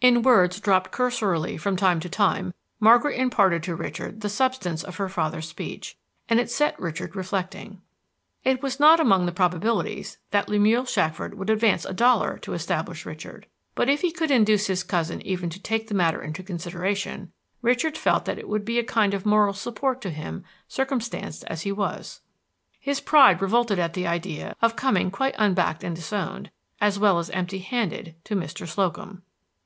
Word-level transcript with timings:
In 0.00 0.22
words 0.22 0.60
dropped 0.60 0.92
cursorily 0.92 1.58
from 1.58 1.76
time 1.76 2.00
to 2.00 2.08
time, 2.08 2.54
Margaret 2.80 3.16
imparted 3.18 3.64
to 3.64 3.74
Richard 3.74 4.22
the 4.22 4.28
substance 4.30 4.82
of 4.82 4.96
her 4.96 5.08
father's 5.10 5.48
speech, 5.48 5.98
and 6.28 6.40
it 6.40 6.48
set 6.50 6.78
Richard 6.80 7.14
reflecting. 7.14 7.82
It 8.44 8.62
was 8.62 8.80
not 8.80 9.00
among 9.00 9.26
the 9.26 9.32
probabilities 9.32 10.16
that 10.30 10.48
Lemuel 10.48 10.86
Shackford 10.86 11.34
would 11.34 11.50
advance 11.50 11.84
a 11.84 11.92
dollar 11.92 12.38
to 12.38 12.54
establish 12.54 13.04
Richard, 13.04 13.46
but 13.74 13.90
if 13.90 14.00
he 14.00 14.10
could 14.12 14.30
induce 14.30 14.68
his 14.68 14.84
cousin 14.84 15.20
even 15.20 15.50
to 15.50 15.60
take 15.60 15.88
the 15.88 15.94
matter 15.94 16.22
into 16.22 16.42
consideration, 16.44 17.30
Richard 17.60 17.98
felt 17.98 18.24
that 18.24 18.38
it 18.38 18.48
would 18.48 18.64
be 18.64 18.78
a 18.78 18.84
kind 18.84 19.12
of 19.12 19.26
moral 19.26 19.52
support 19.52 20.00
to 20.02 20.10
him 20.10 20.44
circumstanced 20.68 21.44
as 21.48 21.62
he 21.62 21.72
was. 21.72 22.22
His 22.80 23.00
pride 23.00 23.42
revolted 23.42 23.78
at 23.78 23.92
the 23.92 24.06
idea 24.06 24.54
of 24.62 24.76
coming 24.76 25.10
quite 25.10 25.34
unbacked 25.36 25.84
and 25.84 25.94
disowned, 25.94 26.50
as 26.80 26.98
well 26.98 27.18
as 27.18 27.28
empty 27.30 27.58
handed, 27.58 28.14
to 28.24 28.34
Mr. 28.36 28.66
Slocum. 28.66 29.24